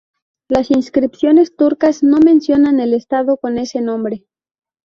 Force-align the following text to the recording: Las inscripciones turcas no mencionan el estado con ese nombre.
Las 0.47 0.71
inscripciones 0.71 1.55
turcas 1.55 2.01
no 2.01 2.17
mencionan 2.17 2.79
el 2.79 2.95
estado 2.95 3.37
con 3.37 3.59
ese 3.59 3.81
nombre. 3.81 4.25